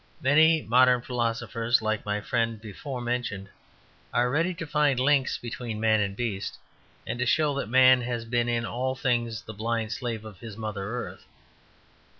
Many 0.19 0.63
modern 0.63 1.03
philosophers, 1.03 1.79
like 1.79 2.07
my 2.07 2.21
friend 2.21 2.59
before 2.59 3.01
mentioned, 3.01 3.49
are 4.11 4.31
ready 4.31 4.51
to 4.55 4.65
find 4.65 4.99
links 4.99 5.37
between 5.37 5.79
man 5.79 5.99
and 6.01 6.15
beast, 6.15 6.57
and 7.05 7.19
to 7.19 7.25
show 7.27 7.53
that 7.53 7.69
man 7.69 8.01
has 8.01 8.25
been 8.25 8.49
in 8.49 8.65
all 8.65 8.95
things 8.95 9.43
the 9.43 9.53
blind 9.53 9.91
slave 9.91 10.25
of 10.25 10.39
his 10.39 10.57
mother 10.57 10.85
earth. 10.87 11.27